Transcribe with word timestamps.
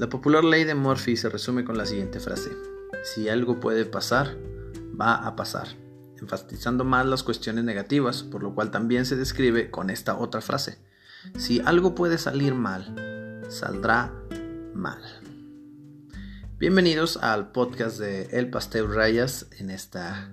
La 0.00 0.08
popular 0.08 0.42
ley 0.44 0.64
de 0.64 0.74
Murphy 0.74 1.14
se 1.14 1.28
resume 1.28 1.62
con 1.62 1.76
la 1.76 1.84
siguiente 1.84 2.20
frase. 2.20 2.48
Si 3.02 3.28
algo 3.28 3.60
puede 3.60 3.84
pasar, 3.84 4.34
va 4.98 5.16
a 5.16 5.36
pasar, 5.36 5.68
enfatizando 6.18 6.86
más 6.86 7.04
las 7.04 7.22
cuestiones 7.22 7.64
negativas, 7.64 8.22
por 8.22 8.42
lo 8.42 8.54
cual 8.54 8.70
también 8.70 9.04
se 9.04 9.14
describe 9.14 9.70
con 9.70 9.90
esta 9.90 10.16
otra 10.16 10.40
frase. 10.40 10.78
Si 11.36 11.60
algo 11.66 11.94
puede 11.94 12.16
salir 12.16 12.54
mal, 12.54 13.44
saldrá 13.50 14.10
mal. 14.72 15.02
Bienvenidos 16.58 17.18
al 17.18 17.52
podcast 17.52 17.98
de 17.98 18.22
El 18.32 18.48
Pasteur 18.48 18.88
Rayas 18.88 19.48
en 19.58 19.68
esta 19.68 20.32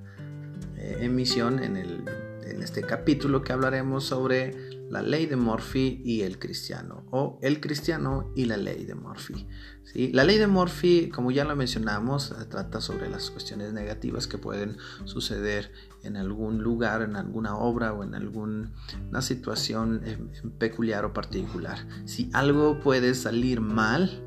eh, 0.78 1.00
emisión, 1.02 1.62
en, 1.62 1.76
en 1.76 2.64
este 2.64 2.84
capítulo 2.84 3.44
que 3.44 3.52
hablaremos 3.52 4.06
sobre 4.06 4.67
la 4.90 5.02
ley 5.02 5.26
de 5.26 5.36
Murphy 5.36 6.02
y 6.04 6.22
el 6.22 6.40
cristiano, 6.40 7.06
o 7.12 7.40
el 7.42 7.60
cristiano 7.60 8.32
y 8.36 8.46
la 8.46 8.58
ley 8.58 8.86
de 8.86 8.96
Murphy. 8.96 9.48
¿sí? 9.84 10.12
La 10.14 10.24
ley 10.24 10.38
de 10.38 10.48
Murphy, 10.48 11.10
como 11.10 11.32
ya 11.32 11.44
lo 11.44 11.56
mencionamos, 11.56 12.34
trata 12.50 12.82
sobre 12.82 13.10
las 13.10 13.30
cuestiones 13.30 13.74
negativas 13.74 14.28
que 14.28 14.38
pueden 14.38 14.78
suceder 15.06 15.72
en 16.04 16.16
algún 16.16 16.64
lugar, 16.64 17.02
en 17.02 17.16
alguna 17.16 17.58
obra 17.58 17.94
o 17.94 18.04
en 18.04 18.16
alguna 18.16 18.72
situación 19.22 20.02
peculiar 20.58 21.06
o 21.06 21.14
particular. 21.14 21.80
Si 22.06 22.30
algo 22.34 22.80
puede 22.80 23.14
salir 23.14 23.62
mal, 23.62 24.24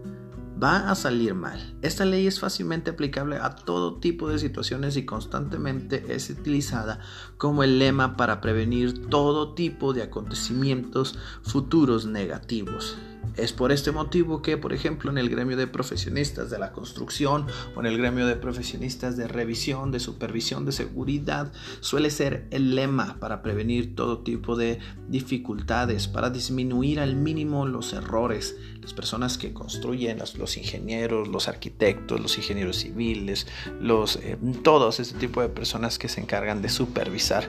va 0.63 0.91
a 0.91 0.95
salir 0.95 1.35
mal. 1.35 1.75
Esta 1.83 2.05
ley 2.05 2.27
es 2.27 2.41
fácilmente 2.41 2.91
aplicable 2.91 3.37
a 3.37 3.55
todo 3.55 3.97
tipo 3.97 4.29
de 4.29 4.39
situaciones 4.39 4.97
y 4.97 5.05
constantemente 5.05 6.05
es 6.09 6.31
utilizada 6.31 7.01
como 7.39 7.63
el 7.63 7.79
lema 7.79 8.17
para 8.17 8.41
prevenir 8.41 9.07
todo 9.09 9.55
tipo 9.55 9.93
de 9.93 10.03
acontecimientos 10.03 11.19
futuros 11.43 12.07
negativos. 12.07 12.97
Es 13.37 13.53
por 13.53 13.73
este 13.73 13.93
motivo 13.93 14.43
que, 14.43 14.57
por 14.57 14.73
ejemplo, 14.73 15.11
en 15.11 15.19
el 15.19 15.31
gremio 15.31 15.57
de 15.57 15.67
profesionistas 15.67 16.51
de 16.51 16.59
la 16.59 16.73
construcción 16.73 17.47
o 17.75 17.81
en 17.81 17.87
el 17.87 17.97
gremio 17.97 18.27
de 18.27 18.37
profesionistas 18.37 19.17
de 19.17 19.29
revisión, 19.29 19.93
de 19.93 20.01
supervisión, 20.01 20.67
de 20.67 20.73
seguridad, 20.73 21.53
suele 21.81 22.11
ser 22.11 22.47
el 22.51 22.75
lema 22.75 23.19
para 23.21 23.43
prevenir 23.43 23.95
todo 23.95 24.19
tipo 24.19 24.57
de 24.57 24.81
dificultades, 25.09 26.09
para 26.09 26.31
disminuir 26.31 27.01
al 27.01 27.15
mínimo 27.15 27.67
los 27.67 27.93
errores. 27.93 28.57
Las 28.81 28.95
personas 28.95 29.39
que 29.39 29.53
construyen, 29.53 30.19
los, 30.19 30.57
ingenieros, 30.57 31.29
los 31.29 31.49
arquitectos, 31.49 32.21
los 32.21 32.37
ingenieros 32.37 32.79
civiles, 32.79 33.47
los, 33.81 34.17
eh, 34.17 34.39
todos 34.65 35.01
este 35.01 35.19
tipo 35.19 35.41
de 35.43 35.49
personas 35.49 35.99
que 35.99 36.09
se 36.09 36.21
encargan 36.21 36.63
de 36.63 36.69
supervisar 36.69 37.49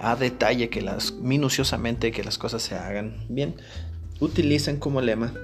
a 0.00 0.16
detalle 0.16 0.70
que 0.70 0.82
las 0.82 1.12
minuciosamente 1.12 2.10
que 2.10 2.24
las 2.24 2.38
cosas 2.38 2.62
se 2.62 2.74
hagan 2.74 3.26
bien 3.28 3.56
utilizan 4.20 4.78
como 4.78 5.00
lema 5.00 5.34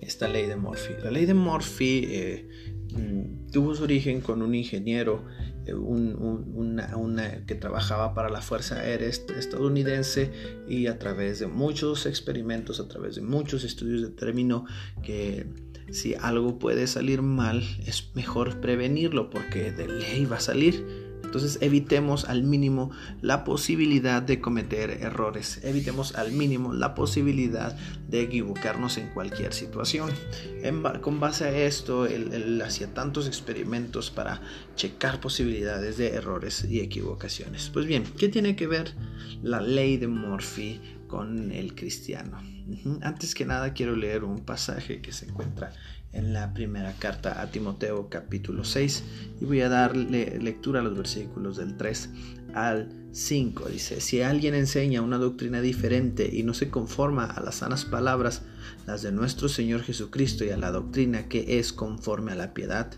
esta 0.00 0.28
ley 0.28 0.46
de 0.46 0.56
Murphy. 0.56 0.94
La 1.02 1.10
ley 1.10 1.26
de 1.26 1.34
Murphy 1.34 2.04
eh, 2.10 2.48
mm, 2.94 3.50
tuvo 3.52 3.74
su 3.74 3.84
origen 3.84 4.20
con 4.20 4.42
un 4.42 4.54
ingeniero 4.54 5.24
eh, 5.64 7.44
que 7.46 7.54
trabajaba 7.54 8.14
para 8.14 8.28
la 8.28 8.40
Fuerza 8.40 8.80
Aérea 8.80 9.08
estadounidense 9.08 10.32
y 10.68 10.88
a 10.88 10.98
través 10.98 11.38
de 11.38 11.46
muchos 11.46 12.06
experimentos, 12.06 12.80
a 12.80 12.88
través 12.88 13.14
de 13.14 13.22
muchos 13.22 13.62
estudios 13.62 14.02
determinó 14.02 14.66
que 15.04 15.46
si 15.92 16.14
algo 16.14 16.58
puede 16.58 16.86
salir 16.86 17.22
mal 17.22 17.62
es 17.86 18.10
mejor 18.14 18.60
prevenirlo 18.60 19.30
porque 19.30 19.70
de 19.72 19.88
ley 19.88 20.24
va 20.24 20.36
a 20.36 20.40
salir 20.40 20.84
entonces 21.32 21.62
evitemos 21.62 22.26
al 22.26 22.42
mínimo 22.42 22.90
la 23.22 23.42
posibilidad 23.42 24.20
de 24.20 24.38
cometer 24.38 24.90
errores, 24.90 25.60
evitemos 25.62 26.14
al 26.14 26.30
mínimo 26.30 26.74
la 26.74 26.94
posibilidad 26.94 27.74
de 28.06 28.20
equivocarnos 28.20 28.98
en 28.98 29.08
cualquier 29.08 29.54
situación. 29.54 30.10
con 31.00 31.20
base 31.20 31.44
a 31.44 31.56
esto, 31.56 32.04
él, 32.04 32.60
hacía 32.60 32.92
tantos 32.92 33.26
experimentos 33.26 34.10
para 34.10 34.42
checar 34.76 35.20
posibilidades 35.20 35.96
de 35.96 36.08
errores 36.08 36.66
y 36.68 36.80
equivocaciones. 36.80 37.70
Pues 37.72 37.86
bien, 37.86 38.04
¿qué 38.18 38.28
tiene 38.28 38.54
que 38.54 38.66
ver 38.66 38.92
la 39.42 39.62
ley 39.62 39.96
de 39.96 40.08
Murphy 40.08 40.82
con 41.08 41.50
el 41.50 41.74
cristiano? 41.74 42.42
Antes 43.00 43.34
que 43.34 43.46
nada 43.46 43.72
quiero 43.72 43.96
leer 43.96 44.22
un 44.22 44.44
pasaje 44.44 45.00
que 45.00 45.12
se 45.12 45.30
encuentra 45.30 45.72
en 46.12 46.32
la 46.32 46.52
primera 46.52 46.92
carta 46.98 47.40
a 47.40 47.50
Timoteo 47.50 48.08
capítulo 48.08 48.64
6 48.64 49.04
y 49.40 49.44
voy 49.44 49.60
a 49.62 49.68
darle 49.68 50.38
lectura 50.40 50.80
a 50.80 50.82
los 50.82 50.96
versículos 50.96 51.56
del 51.56 51.76
3 51.76 52.10
al 52.54 52.88
5. 53.12 53.68
Dice, 53.68 54.00
si 54.00 54.22
alguien 54.22 54.54
enseña 54.54 55.02
una 55.02 55.18
doctrina 55.18 55.60
diferente 55.60 56.28
y 56.32 56.42
no 56.42 56.54
se 56.54 56.70
conforma 56.70 57.24
a 57.24 57.40
las 57.40 57.56
sanas 57.56 57.84
palabras, 57.84 58.42
las 58.86 59.02
de 59.02 59.12
nuestro 59.12 59.48
Señor 59.48 59.82
Jesucristo 59.82 60.44
y 60.44 60.50
a 60.50 60.56
la 60.56 60.70
doctrina 60.70 61.28
que 61.28 61.58
es 61.58 61.72
conforme 61.72 62.32
a 62.32 62.36
la 62.36 62.54
piedad, 62.54 62.90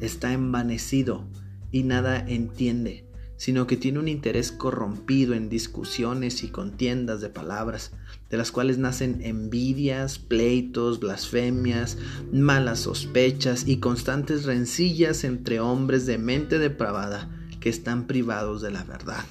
está 0.00 0.32
envanecido 0.32 1.26
y 1.72 1.82
nada 1.82 2.18
entiende 2.26 3.07
sino 3.38 3.68
que 3.68 3.76
tiene 3.76 4.00
un 4.00 4.08
interés 4.08 4.52
corrompido 4.52 5.32
en 5.32 5.48
discusiones 5.48 6.42
y 6.42 6.48
contiendas 6.48 7.20
de 7.20 7.30
palabras, 7.30 7.92
de 8.30 8.36
las 8.36 8.52
cuales 8.52 8.78
nacen 8.78 9.20
envidias, 9.22 10.18
pleitos, 10.18 10.98
blasfemias, 10.98 11.96
malas 12.32 12.80
sospechas 12.80 13.66
y 13.66 13.78
constantes 13.78 14.44
rencillas 14.44 15.22
entre 15.22 15.60
hombres 15.60 16.04
de 16.04 16.18
mente 16.18 16.58
depravada 16.58 17.30
que 17.60 17.68
están 17.68 18.06
privados 18.06 18.60
de 18.60 18.72
la 18.72 18.82
verdad. 18.82 19.24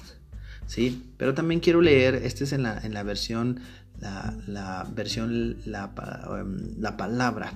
¿Sí? 0.66 1.04
Pero 1.18 1.34
también 1.34 1.60
quiero 1.60 1.80
leer, 1.82 2.14
este 2.16 2.44
es 2.44 2.52
en 2.52 2.62
la, 2.62 2.78
en 2.78 2.94
la 2.94 3.02
versión, 3.02 3.60
la, 4.00 4.86
versión, 4.94 5.56
la, 5.66 5.92
em, 6.40 6.80
la 6.80 6.96
palabra. 6.96 7.52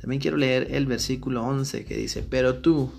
También 0.00 0.20
quiero 0.20 0.36
leer 0.36 0.68
el 0.72 0.86
versículo 0.86 1.44
11 1.44 1.84
que 1.84 1.96
dice, 1.96 2.24
pero 2.28 2.56
tú, 2.56 2.92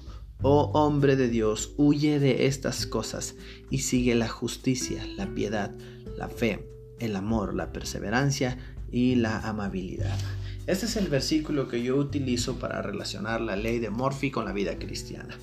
Oh 0.45 0.71
hombre 0.73 1.15
de 1.15 1.29
Dios, 1.29 1.73
huye 1.77 2.19
de 2.19 2.47
estas 2.47 2.85
cosas 2.85 3.35
y 3.69 3.77
sigue 3.77 4.13
la 4.13 4.27
justicia, 4.27 5.05
la 5.15 5.33
piedad, 5.33 5.71
la 6.17 6.27
fe, 6.27 6.67
el 6.99 7.15
amor, 7.15 7.55
la 7.55 7.71
perseverancia 7.71 8.57
y 8.91 9.15
la 9.15 9.39
amabilidad. 9.39 10.17
Este 10.67 10.85
es 10.85 10.97
el 10.97 11.07
versículo 11.07 11.69
que 11.69 11.81
yo 11.81 11.95
utilizo 11.95 12.59
para 12.59 12.81
relacionar 12.81 13.39
la 13.39 13.55
ley 13.55 13.79
de 13.79 13.89
Morphy 13.89 14.31
con 14.31 14.43
la 14.43 14.51
vida 14.51 14.77
cristiana. 14.77 15.39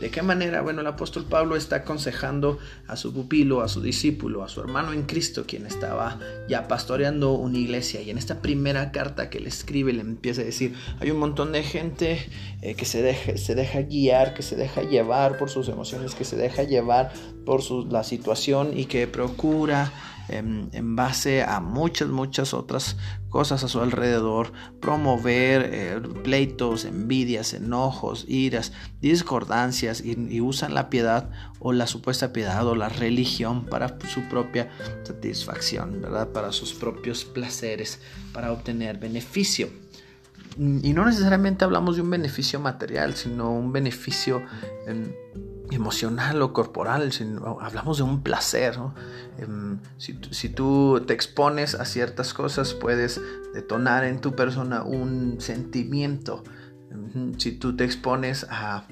¿De 0.00 0.10
qué 0.10 0.22
manera? 0.22 0.62
Bueno, 0.62 0.80
el 0.80 0.86
apóstol 0.86 1.26
Pablo 1.28 1.56
está 1.56 1.76
aconsejando 1.76 2.58
a 2.86 2.96
su 2.96 3.12
pupilo, 3.12 3.60
a 3.60 3.68
su 3.68 3.82
discípulo, 3.82 4.42
a 4.42 4.48
su 4.48 4.60
hermano 4.60 4.94
en 4.94 5.02
Cristo, 5.02 5.44
quien 5.46 5.66
estaba 5.66 6.18
ya 6.48 6.68
pastoreando 6.68 7.32
una 7.32 7.58
iglesia. 7.58 8.00
Y 8.00 8.08
en 8.08 8.16
esta 8.16 8.40
primera 8.40 8.92
carta 8.92 9.28
que 9.28 9.40
le 9.40 9.50
escribe, 9.50 9.92
le 9.92 10.00
empieza 10.00 10.40
a 10.40 10.44
decir, 10.44 10.74
hay 11.00 11.10
un 11.10 11.18
montón 11.18 11.52
de 11.52 11.62
gente 11.62 12.18
eh, 12.62 12.74
que 12.76 12.86
se 12.86 13.02
deja, 13.02 13.36
se 13.36 13.54
deja 13.54 13.82
guiar, 13.82 14.32
que 14.32 14.42
se 14.42 14.56
deja 14.56 14.82
llevar 14.82 15.36
por 15.36 15.50
sus 15.50 15.68
emociones, 15.68 16.14
que 16.14 16.24
se 16.24 16.36
deja 16.36 16.62
llevar 16.62 17.12
por 17.44 17.60
la 17.92 18.02
situación 18.02 18.78
y 18.78 18.86
que 18.86 19.06
procura 19.06 19.92
en, 20.30 20.96
base 20.96 21.42
a 21.42 21.60
muchas, 21.60 22.08
muchas 22.08 22.54
otras 22.54 22.96
cosas 23.28 23.64
a 23.64 23.68
su 23.68 23.80
alrededor, 23.80 24.52
promover 24.80 25.70
eh, 25.72 26.00
pleitos, 26.22 26.84
envidias, 26.84 27.54
enojos, 27.54 28.24
iras, 28.28 28.72
discordancias 29.00 30.02
y, 30.04 30.40
usan 30.40 30.74
la 30.74 30.90
piedad 30.90 31.30
o 31.58 31.72
la 31.72 31.86
supuesta 31.86 32.32
piedad 32.32 32.66
o 32.66 32.74
la 32.74 32.88
religión 32.88 33.66
para 33.66 33.98
su 34.08 34.22
propia 34.22 34.70
satisfacción, 35.02 36.00
¿verdad? 36.00 36.28
Para 36.28 36.52
sus 36.52 36.72
propios 36.74 37.24
placeres, 37.24 38.00
para 38.32 38.52
obtener 38.52 38.98
beneficio. 38.98 39.68
Y 40.56 40.92
no 40.92 41.04
necesariamente 41.04 41.64
hablamos 41.64 41.96
de 41.96 42.02
un 42.02 42.10
beneficio 42.10 42.60
material, 42.60 43.14
sino 43.14 43.52
un 43.52 43.72
beneficio 43.72 44.42
emocional 45.70 46.42
o 46.42 46.52
corporal, 46.52 47.10
hablamos 47.60 47.98
de 47.98 48.02
un 48.02 48.22
placer. 48.22 48.78
Em, 49.38 49.78
si, 49.98 50.48
tú 50.48 51.02
te 51.06 51.14
expones 51.14 51.74
a 51.74 51.84
ciertas 51.84 52.34
cosas, 52.34 52.74
puedes 52.74 53.20
detonar 53.54 54.04
en 54.04 54.20
tu 54.20 54.34
persona 54.34 54.82
un 54.82 55.40
sentimiento. 55.40 56.42
Si 57.38 57.52
tú 57.52 57.76
te 57.76 57.84
expones 57.84 58.46
a, 58.50 58.86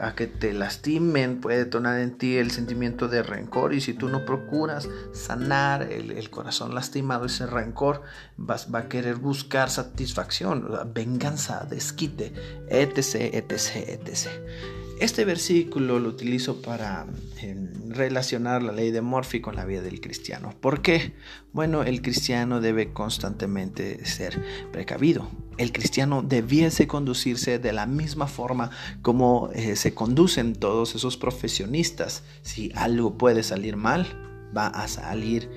a, 0.00 0.14
que 0.14 0.26
te 0.26 0.52
lastimen, 0.52 1.40
puede 1.40 1.58
detonar 1.58 2.00
en 2.00 2.16
ti 2.16 2.36
el 2.36 2.50
sentimiento 2.50 3.08
de 3.08 3.22
rencor. 3.22 3.74
Y 3.74 3.80
si 3.80 3.94
tú 3.94 4.08
no 4.08 4.24
procuras 4.24 4.88
sanar 5.12 5.82
el, 5.82 6.12
el 6.12 6.30
corazón 6.30 6.74
lastimado, 6.74 7.26
ese 7.26 7.46
rencor, 7.46 8.02
vas, 8.36 8.72
va 8.74 8.80
a 8.80 8.88
querer 8.88 9.16
buscar 9.16 9.70
satisfacción, 9.70 10.66
venganza, 10.94 11.66
desquite, 11.68 12.32
etc., 12.68 13.34
etc., 13.34 13.76
etc. 13.88 14.28
Este 15.00 15.24
versículo 15.24 15.98
lo 15.98 16.10
utilizo 16.10 16.60
para 16.60 17.06
relacionar 17.88 18.62
la 18.62 18.72
ley 18.72 18.90
de 18.90 19.00
Morphy 19.00 19.40
con 19.40 19.56
la 19.56 19.64
vida 19.64 19.80
del 19.80 20.02
cristiano. 20.02 20.54
¿Por 20.60 20.82
qué? 20.82 21.14
Bueno, 21.54 21.84
el 21.84 22.02
cristiano 22.02 22.60
debe 22.60 22.92
constantemente 22.92 24.04
ser 24.04 24.38
precavido. 24.70 25.30
El 25.56 25.72
cristiano 25.72 26.20
debiese 26.20 26.86
conducirse 26.86 27.58
de 27.58 27.72
la 27.72 27.86
misma 27.86 28.26
forma 28.26 28.72
como 29.00 29.48
eh, 29.54 29.74
se 29.74 29.94
conducen 29.94 30.54
todos 30.54 30.94
esos 30.94 31.16
profesionistas. 31.16 32.22
Si 32.42 32.70
algo 32.74 33.16
puede 33.16 33.42
salir 33.42 33.76
mal, 33.76 34.06
va 34.54 34.66
a 34.66 34.86
salir 34.86 35.48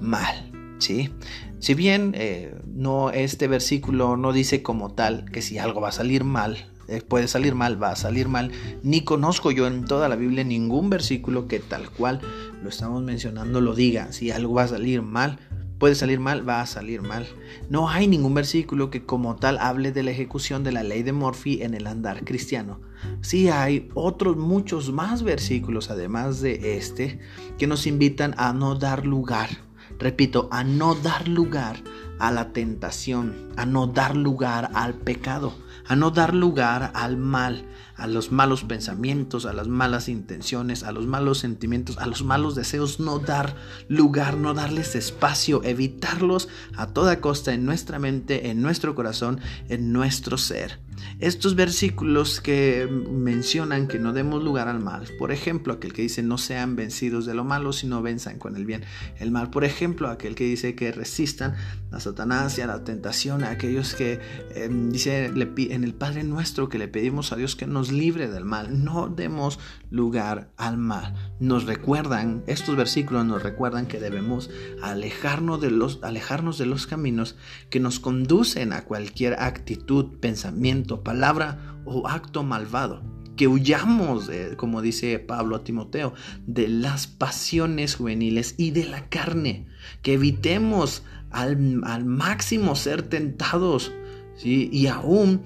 mal. 0.00 0.52
¿sí? 0.78 1.10
Si 1.58 1.74
bien 1.74 2.12
eh, 2.16 2.54
no, 2.72 3.10
este 3.10 3.48
versículo 3.48 4.16
no 4.16 4.32
dice 4.32 4.62
como 4.62 4.92
tal 4.92 5.28
que 5.32 5.42
si 5.42 5.58
algo 5.58 5.80
va 5.80 5.88
a 5.88 5.92
salir 5.92 6.22
mal, 6.22 6.70
puede 7.08 7.28
salir 7.28 7.54
mal, 7.54 7.82
va 7.82 7.90
a 7.90 7.96
salir 7.96 8.28
mal, 8.28 8.52
ni 8.82 9.02
conozco 9.02 9.50
yo 9.50 9.66
en 9.66 9.84
toda 9.84 10.08
la 10.08 10.16
Biblia 10.16 10.44
ningún 10.44 10.90
versículo 10.90 11.48
que 11.48 11.58
tal 11.58 11.90
cual 11.90 12.20
lo 12.62 12.68
estamos 12.68 13.02
mencionando 13.02 13.60
lo 13.60 13.74
diga, 13.74 14.12
si 14.12 14.30
algo 14.30 14.54
va 14.54 14.64
a 14.64 14.68
salir 14.68 15.02
mal, 15.02 15.38
puede 15.78 15.94
salir 15.94 16.20
mal, 16.20 16.48
va 16.48 16.60
a 16.60 16.66
salir 16.66 17.02
mal. 17.02 17.26
No 17.68 17.88
hay 17.88 18.06
ningún 18.06 18.34
versículo 18.34 18.90
que 18.90 19.04
como 19.04 19.36
tal 19.36 19.58
hable 19.58 19.92
de 19.92 20.02
la 20.02 20.10
ejecución 20.10 20.64
de 20.64 20.72
la 20.72 20.82
ley 20.82 21.02
de 21.02 21.12
Morphy 21.12 21.62
en 21.62 21.74
el 21.74 21.86
andar 21.86 22.24
cristiano. 22.24 22.80
Sí 23.20 23.48
hay 23.48 23.90
otros 23.94 24.36
muchos 24.36 24.92
más 24.92 25.22
versículos 25.22 25.90
además 25.90 26.40
de 26.40 26.76
este 26.76 27.20
que 27.58 27.66
nos 27.66 27.86
invitan 27.86 28.34
a 28.38 28.52
no 28.52 28.74
dar 28.74 29.06
lugar, 29.06 29.50
repito, 29.98 30.48
a 30.50 30.64
no 30.64 30.94
dar 30.94 31.28
lugar 31.28 31.76
a 32.18 32.30
la 32.30 32.52
tentación, 32.52 33.50
a 33.56 33.66
no 33.66 33.86
dar 33.86 34.16
lugar 34.16 34.70
al 34.74 34.94
pecado, 34.94 35.52
a 35.88 35.96
no 35.96 36.10
dar 36.10 36.34
lugar 36.34 36.90
al 36.94 37.16
mal, 37.16 37.64
a 37.96 38.06
los 38.06 38.32
malos 38.32 38.64
pensamientos, 38.64 39.46
a 39.46 39.52
las 39.52 39.68
malas 39.68 40.08
intenciones, 40.08 40.82
a 40.82 40.92
los 40.92 41.06
malos 41.06 41.38
sentimientos, 41.38 41.98
a 41.98 42.06
los 42.06 42.22
malos 42.22 42.54
deseos, 42.54 43.00
no 43.00 43.18
dar 43.18 43.56
lugar, 43.88 44.36
no 44.36 44.54
darles 44.54 44.94
espacio, 44.94 45.62
evitarlos 45.64 46.48
a 46.76 46.88
toda 46.88 47.20
costa 47.20 47.54
en 47.54 47.64
nuestra 47.64 47.98
mente, 47.98 48.50
en 48.50 48.62
nuestro 48.62 48.94
corazón, 48.94 49.40
en 49.68 49.92
nuestro 49.92 50.38
ser. 50.38 50.85
Estos 51.18 51.54
versículos 51.54 52.42
que 52.42 52.86
mencionan 52.86 53.88
que 53.88 53.98
no 53.98 54.12
demos 54.12 54.44
lugar 54.44 54.68
al 54.68 54.80
mal, 54.80 55.08
por 55.18 55.32
ejemplo, 55.32 55.72
aquel 55.72 55.94
que 55.94 56.02
dice 56.02 56.22
no 56.22 56.36
sean 56.36 56.76
vencidos 56.76 57.24
de 57.24 57.32
lo 57.32 57.42
malo, 57.42 57.72
sino 57.72 58.02
venzan 58.02 58.38
con 58.38 58.54
el 58.54 58.66
bien 58.66 58.82
el 59.18 59.30
mal, 59.30 59.48
por 59.48 59.64
ejemplo, 59.64 60.08
aquel 60.08 60.34
que 60.34 60.44
dice 60.44 60.74
que 60.74 60.92
resistan 60.92 61.54
a 61.90 62.00
Satanás 62.00 62.58
y 62.58 62.60
a 62.60 62.66
la 62.66 62.84
tentación, 62.84 63.44
a 63.44 63.50
aquellos 63.50 63.94
que 63.94 64.20
em, 64.54 64.90
dice 64.90 65.26
en 65.26 65.84
el 65.84 65.94
Padre 65.94 66.22
nuestro 66.22 66.68
que 66.68 66.78
le 66.78 66.88
pedimos 66.88 67.32
a 67.32 67.36
Dios 67.36 67.56
que 67.56 67.66
nos 67.66 67.90
libre 67.90 68.28
del 68.28 68.44
mal, 68.44 68.84
no 68.84 69.08
demos 69.08 69.58
lugar 69.90 70.50
al 70.58 70.76
mal. 70.76 71.14
Nos 71.40 71.64
recuerdan, 71.64 72.42
estos 72.46 72.76
versículos 72.76 73.24
nos 73.24 73.42
recuerdan 73.42 73.86
que 73.86 74.00
debemos 74.00 74.50
alejarnos 74.82 75.62
de 75.62 75.70
los, 75.70 76.02
alejarnos 76.02 76.58
de 76.58 76.66
los 76.66 76.86
caminos 76.86 77.36
que 77.70 77.80
nos 77.80 78.00
conducen 78.00 78.74
a 78.74 78.84
cualquier 78.84 79.34
actitud, 79.40 80.18
pensamiento, 80.20 81.02
palabra 81.06 81.58
o 81.84 82.08
acto 82.08 82.42
malvado. 82.42 83.02
Que 83.36 83.46
huyamos, 83.46 84.30
como 84.56 84.82
dice 84.82 85.18
Pablo 85.18 85.56
a 85.56 85.64
Timoteo, 85.64 86.14
de 86.46 86.68
las 86.68 87.06
pasiones 87.06 87.94
juveniles 87.94 88.54
y 88.58 88.72
de 88.72 88.86
la 88.86 89.08
carne. 89.08 89.66
Que 90.02 90.14
evitemos 90.14 91.04
al, 91.30 91.56
máximo 92.04 92.74
ser 92.74 93.02
tentados. 93.02 93.92
¿sí? 94.36 94.68
Y 94.72 94.88
aún 94.88 95.42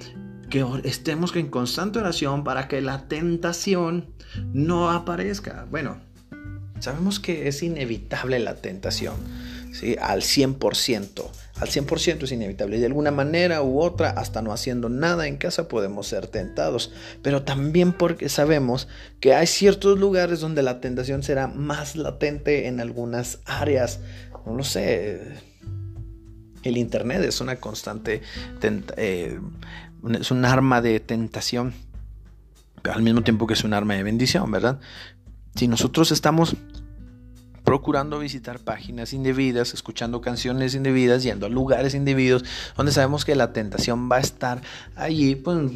que 0.49 0.65
estemos 0.85 1.35
en 1.37 1.49
constante 1.49 1.99
oración 1.99 2.43
para 2.43 2.69
que 2.69 2.81
la 2.81 3.07
tentación 3.07 4.15
no 4.55 4.91
aparezca. 4.91 5.67
Bueno, 5.71 5.99
sabemos 6.79 7.21
que 7.21 7.49
es 7.49 7.63
inevitable 7.63 8.39
la 8.39 8.57
tentación, 8.57 9.15
¿sí? 9.73 9.97
Al 10.01 10.23
100%. 10.23 11.31
Al 11.61 11.69
100% 11.69 12.23
es 12.23 12.33
inevitable. 12.33 12.79
De 12.79 12.87
alguna 12.87 13.11
manera 13.11 13.63
u 13.63 13.81
otra, 13.81 14.11
hasta 14.11 14.41
no 14.41 14.53
haciendo 14.53 14.89
nada 14.89 15.27
en 15.27 15.37
casa, 15.37 15.69
podemos 15.69 16.07
ser 16.07 16.27
tentados. 16.27 16.93
Pero 17.23 17.43
también 17.43 17.93
porque 17.93 18.29
sabemos 18.29 18.89
que 19.21 19.35
hay 19.35 19.47
ciertos 19.47 19.99
lugares 19.99 20.41
donde 20.41 20.63
la 20.63 20.81
tentación 20.81 21.23
será 21.23 21.49
más 21.49 21.97
latente 21.97 22.67
en 22.67 22.81
algunas 22.81 23.41
áreas. 23.45 24.01
No 24.47 24.55
lo 24.55 24.65
sé. 24.65 25.21
El 26.63 26.77
Internet 26.77 27.23
es 27.25 27.41
una 27.41 27.57
constante 27.57 28.23
eh, 28.97 29.39
es 30.19 30.31
un 30.31 30.45
arma 30.45 30.81
de 30.81 30.99
tentación, 31.01 31.75
pero 32.83 32.97
al 32.97 33.03
mismo 33.03 33.23
tiempo 33.23 33.47
que 33.47 33.55
es 33.55 33.65
un 33.65 33.75
arma 33.75 33.95
de 33.95 34.03
bendición, 34.03 34.51
¿verdad? 34.51 34.81
Si 35.55 35.69
nosotros 35.69 36.11
estamos 36.13 36.57
procurando 37.71 38.19
visitar 38.19 38.59
páginas 38.59 39.13
indebidas, 39.13 39.75
escuchando 39.75 40.21
canciones 40.21 40.75
indebidas, 40.75 41.23
yendo 41.23 41.47
a 41.47 41.49
lugares 41.49 41.95
indebidos, 41.95 42.45
donde 42.77 42.91
sabemos 42.91 43.25
que 43.25 43.37
la 43.37 43.53
tentación 43.53 44.11
va 44.11 44.17
a 44.17 44.19
estar 44.19 44.61
allí, 44.97 45.37
pues 45.37 45.71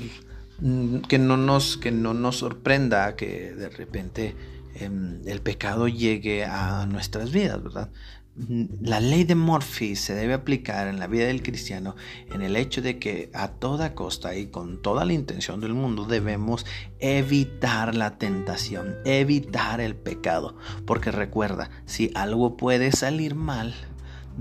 mm, 0.59 1.03
que 1.03 1.21
no 1.21 1.37
nos, 1.37 1.77
que 1.77 1.93
no 1.93 2.13
nos 2.13 2.39
sorprenda 2.39 3.15
que 3.15 3.55
de 3.55 3.69
repente 3.69 4.35
em, 4.75 5.21
el 5.25 5.41
pecado 5.41 5.87
llegue 5.87 6.45
a 6.45 6.85
nuestras 6.87 7.31
vidas, 7.31 7.63
¿verdad? 7.63 7.91
La 8.37 8.99
ley 8.99 9.23
de 9.23 9.37
Murphy 9.37 9.95
se 9.95 10.13
debe 10.13 10.35
aplicar 10.35 10.89
en 10.89 10.99
la 10.99 11.07
vida 11.07 11.27
del 11.27 11.43
cristiano 11.43 11.95
en 12.33 12.43
el 12.43 12.57
hecho 12.57 12.83
de 12.83 12.99
que 12.99 13.31
a 13.33 13.49
toda 13.49 13.95
costa 13.95 14.35
y 14.35 14.47
con 14.47 14.83
toda 14.83 15.05
la 15.05 15.13
intención 15.13 15.61
del 15.61 15.73
mundo 15.73 16.05
debemos 16.05 16.67
evitar 16.99 17.95
la 17.95 18.19
tentación, 18.19 18.97
evitar 19.05 19.81
el 19.81 19.95
pecado, 19.95 20.57
porque 20.85 21.13
recuerda, 21.13 21.71
si 21.87 22.11
algo 22.17 22.57
puede 22.57 22.91
salir 22.91 23.37
mal, 23.37 23.73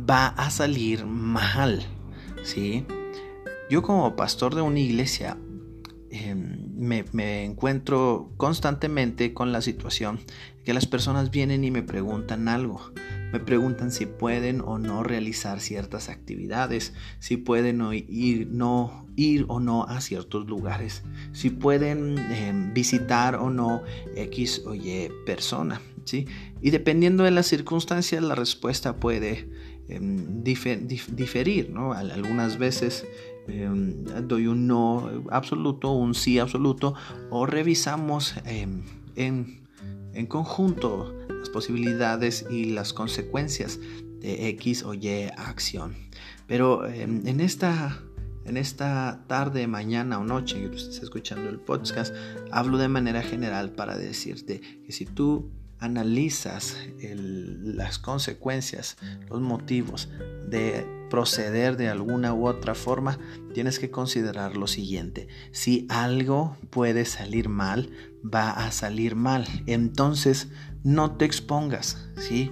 va 0.10 0.28
a 0.28 0.50
salir 0.50 1.06
mal, 1.06 1.84
¿sí? 2.44 2.88
Yo 3.70 3.84
como 3.84 4.16
pastor 4.16 4.56
de 4.56 4.62
una 4.62 4.80
iglesia 4.80 5.38
em, 6.10 6.58
me, 6.76 7.06
me, 7.12 7.46
encuentro 7.46 8.32
constantemente 8.38 9.36
con 9.36 9.52
la 9.52 9.62
situación 9.62 10.20
que 10.66 10.74
las 10.74 10.88
personas 10.88 11.30
vienen 11.30 11.64
y 11.64 11.70
me 11.70 11.84
preguntan 11.84 12.48
algo 12.48 12.92
me 13.34 13.40
preguntan 13.40 13.92
si 13.92 14.06
pueden 14.06 14.62
o 14.62 14.78
no 14.78 15.02
realizar 15.02 15.60
ciertas 15.60 16.08
actividades, 16.08 16.94
si 17.18 17.36
pueden 17.36 17.82
ir, 17.92 18.48
no, 18.52 19.08
ir 19.16 19.46
o 19.48 19.60
no 19.60 19.86
a 19.86 20.02
ciertos 20.02 20.46
lugares, 20.46 21.02
si 21.32 21.50
pueden 21.50 22.20
em, 22.20 22.76
visitar 22.76 23.36
o 23.36 23.50
no 23.50 23.82
X 24.16 24.62
o 24.68 24.76
Y 24.76 25.10
persona. 25.26 25.82
¿sí? 26.06 26.28
Y 26.62 26.70
dependiendo 26.70 27.24
de 27.24 27.32
las 27.32 27.48
circunstancias, 27.48 28.22
la 28.24 28.36
respuesta 28.36 28.98
puede 28.98 29.50
em, 29.90 30.44
diferir. 30.44 31.72
¿no? 31.72 31.94
Algunas 31.94 32.60
veces 32.60 33.04
em, 33.48 34.04
doy 34.28 34.46
un 34.46 34.68
no 34.68 35.24
absoluto, 35.32 35.92
un 35.92 36.14
sí 36.14 36.38
absoluto, 36.38 36.94
o 37.32 37.48
revisamos 37.48 38.36
en, 38.46 39.63
en 40.14 40.28
conjunto 40.28 41.14
posibilidades 41.54 42.46
y 42.50 42.66
las 42.66 42.92
consecuencias 42.92 43.80
de 44.20 44.50
X 44.50 44.84
o 44.84 44.94
Y 44.94 45.30
acción. 45.38 45.96
Pero 46.48 46.86
em, 46.88 47.26
en 47.26 47.40
esta 47.40 48.02
en 48.46 48.58
esta 48.58 49.24
tarde, 49.28 49.68
mañana 49.68 50.20
o 50.20 50.26
noche 50.26 50.70
que 50.70 50.76
estés 50.76 51.02
escuchando 51.02 51.50
el 51.50 51.62
podcast, 51.62 52.14
hablo 52.52 52.78
de 52.78 52.90
manera 52.90 53.22
general 53.22 53.72
para 53.72 53.98
decirte 53.98 54.60
que 54.60 54.92
si 54.92 55.06
tú 55.06 55.50
analizas 55.84 56.78
las 57.12 58.00
consecuencias, 58.00 58.98
los 59.30 59.42
motivos 59.42 60.10
de 60.48 60.88
proceder 61.10 61.78
de 61.78 61.90
alguna 61.90 62.34
u 62.34 62.48
otra 62.48 62.74
forma, 62.74 63.20
tienes 63.54 63.80
que 63.80 63.92
considerar 63.92 64.56
lo 64.56 64.68
siguiente. 64.68 65.28
Si 65.52 65.86
algo 65.90 66.56
puede 66.70 67.06
salir 67.06 67.50
mal, 67.50 67.90
va 68.24 68.50
a 68.50 68.72
salir 68.72 69.16
mal. 69.16 69.46
Entonces, 69.68 70.48
no 70.84 71.18
te 71.18 71.26
expongas, 71.26 72.10
¿sí? 72.18 72.52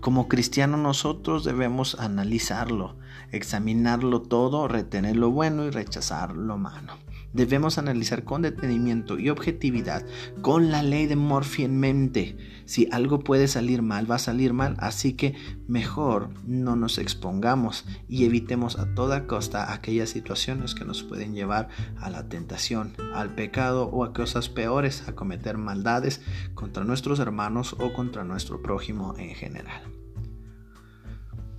Como 0.00 0.28
cristiano 0.28 0.76
nosotros 0.76 1.44
debemos 1.44 1.96
analizarlo, 1.98 2.96
examinarlo 3.30 4.22
todo, 4.22 4.68
retener 4.68 5.16
lo 5.16 5.30
bueno 5.30 5.64
y 5.64 5.70
rechazar 5.70 6.36
lo 6.36 6.58
malo. 6.58 6.94
Debemos 7.32 7.78
analizar 7.78 8.24
con 8.24 8.42
detenimiento 8.42 9.18
y 9.18 9.30
objetividad, 9.30 10.04
con 10.42 10.70
la 10.70 10.82
ley 10.82 11.06
de 11.06 11.16
Morphy 11.16 11.64
en 11.64 11.80
mente. 11.80 12.36
Si 12.66 12.88
algo 12.92 13.20
puede 13.20 13.48
salir 13.48 13.80
mal, 13.80 14.10
va 14.10 14.16
a 14.16 14.18
salir 14.18 14.52
mal, 14.52 14.76
así 14.78 15.14
que 15.14 15.34
mejor 15.66 16.28
no 16.44 16.76
nos 16.76 16.98
expongamos 16.98 17.86
y 18.06 18.26
evitemos 18.26 18.78
a 18.78 18.94
toda 18.94 19.26
costa 19.26 19.72
aquellas 19.72 20.10
situaciones 20.10 20.74
que 20.74 20.84
nos 20.84 21.02
pueden 21.02 21.34
llevar 21.34 21.68
a 21.98 22.10
la 22.10 22.28
tentación, 22.28 22.92
al 23.14 23.34
pecado 23.34 23.86
o 23.86 24.04
a 24.04 24.12
cosas 24.12 24.50
peores, 24.50 25.08
a 25.08 25.14
cometer 25.14 25.56
maldades 25.56 26.20
contra 26.54 26.84
nuestros 26.84 27.18
hermanos 27.18 27.74
o 27.78 27.94
contra 27.94 28.24
nuestro 28.24 28.60
prójimo 28.60 29.14
en 29.16 29.34
general. 29.34 29.82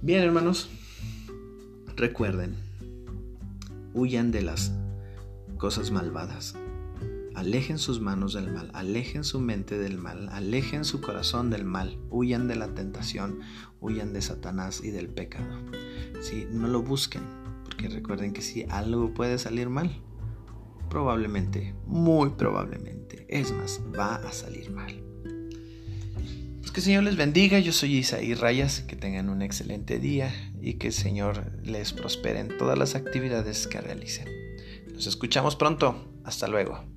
Bien, 0.02 0.22
hermanos, 0.22 0.70
recuerden, 1.96 2.56
huyan 3.94 4.32
de 4.32 4.42
las 4.42 4.74
cosas 5.58 5.92
malvadas. 5.92 6.56
Alejen 7.36 7.80
sus 7.80 8.00
manos 8.00 8.34
del 8.34 8.52
mal, 8.52 8.70
alejen 8.74 9.24
su 9.24 9.40
mente 9.40 9.78
del 9.78 9.98
mal, 9.98 10.30
alejen 10.30 10.86
su 10.86 11.02
corazón 11.02 11.50
del 11.50 11.66
mal, 11.66 11.98
huyan 12.12 12.48
de 12.48 12.56
la 12.56 12.68
tentación, 12.76 13.40
huyan 13.82 14.14
de 14.14 14.22
Satanás 14.22 14.82
y 14.84 14.92
del 14.92 15.10
pecado. 15.10 15.60
Si 16.22 16.46
no 16.52 16.68
lo 16.68 16.84
busquen, 16.84 17.24
porque 17.64 17.90
recuerden 17.90 18.34
que 18.34 18.42
si 18.42 18.66
algo 18.70 19.14
puede 19.14 19.40
salir 19.40 19.70
mal, 19.70 19.92
probablemente, 20.90 21.74
muy 21.88 22.30
probablemente, 22.32 23.26
es 23.30 23.52
más, 23.52 23.82
va 23.98 24.16
a 24.16 24.32
salir 24.32 24.70
mal. 24.70 25.02
que 26.72 26.80
el 26.80 26.84
Señor 26.84 27.04
les 27.04 27.16
bendiga. 27.16 27.60
Yo 27.60 27.72
soy 27.72 27.98
Isaí 27.98 28.34
Rayas. 28.34 28.82
Que 28.82 28.96
tengan 28.96 29.30
un 29.30 29.44
excelente 29.44 30.00
día 30.00 30.32
y 30.64 30.76
que 30.76 30.88
el 30.88 30.94
Señor 30.94 31.52
les 31.62 31.92
prospere 31.92 32.40
en 32.40 32.58
todas 32.58 32.78
las 32.78 32.96
actividades 32.96 33.68
que 33.68 33.82
realicen. 33.82 34.28
Nos 34.94 35.08
escuchamos 35.08 35.58
pronto. 35.58 36.10
Hasta 36.24 36.48
luego. 36.48 36.93